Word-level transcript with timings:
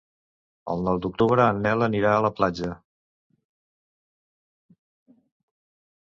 El 0.73 0.79
nou 0.85 1.01
d'octubre 1.05 1.45
en 1.55 1.59
Nel 1.65 1.87
anirà 1.87 2.13
a 2.13 2.23
la 2.27 2.31
platja. 2.39 2.71